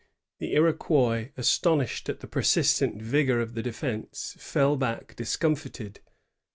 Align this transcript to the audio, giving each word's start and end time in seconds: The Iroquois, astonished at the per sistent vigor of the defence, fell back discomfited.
The 0.39 0.53
Iroquois, 0.55 1.29
astonished 1.37 2.09
at 2.09 2.21
the 2.21 2.27
per 2.27 2.41
sistent 2.41 2.99
vigor 3.03 3.39
of 3.39 3.53
the 3.53 3.61
defence, 3.61 4.35
fell 4.39 4.75
back 4.75 5.15
discomfited. 5.15 5.99